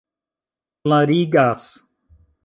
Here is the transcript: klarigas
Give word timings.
klarigas 0.83 1.65